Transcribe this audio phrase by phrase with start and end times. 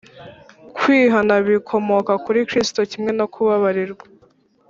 [0.77, 4.05] ”.Kwihana bikomoka kuri Kristo kimwe no kubabarirwa.